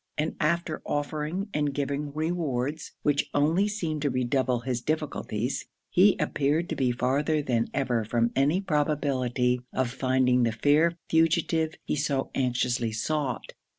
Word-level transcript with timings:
And 0.17 0.35
after 0.39 0.81
offering 0.83 1.47
and 1.53 1.75
giving 1.75 2.11
rewards 2.11 2.93
which 3.03 3.29
only 3.35 3.67
seemed 3.67 4.01
to 4.01 4.09
redouble 4.09 4.61
his 4.61 4.81
difficulties, 4.81 5.65
he 5.91 6.17
appeared 6.17 6.69
to 6.69 6.75
be 6.75 6.91
farther 6.91 7.43
than 7.43 7.67
ever 7.71 8.03
from 8.03 8.31
any 8.35 8.61
probability 8.61 9.61
of 9.71 9.91
finding 9.91 10.41
the 10.41 10.53
fair 10.53 10.97
fugitive 11.07 11.75
he 11.83 11.95
so 11.95 12.31
anxiously 12.33 12.91
sought. 12.91 13.53